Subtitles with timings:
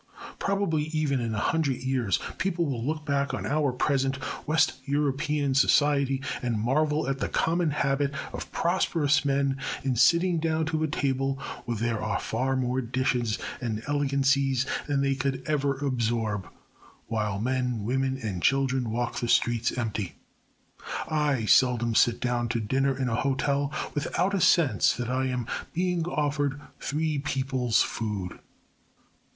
[0.39, 5.53] Probably, even in a hundred years, people will look back on our present west European
[5.53, 10.87] society and marvel at the common habit of prosperous men in sitting down to a
[10.87, 11.35] table
[11.65, 16.47] where there are far more dishes and elegancies than they can ever absorb,
[17.05, 20.15] while men, women and children walk the streets empty.
[21.09, 25.45] I seldom sit down to dinner in a hotel without a sense that I am
[25.73, 28.39] being offered three people's food.